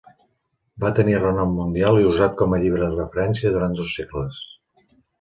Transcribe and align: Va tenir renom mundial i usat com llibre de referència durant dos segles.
Va 0.83 0.89
tenir 0.99 1.19
renom 1.25 1.53
mundial 1.59 2.01
i 2.05 2.09
usat 2.13 2.35
com 2.41 2.57
llibre 2.65 2.83
de 2.87 2.99
referència 2.99 3.55
durant 3.59 3.81
dos 3.83 3.97
segles. 4.03 4.45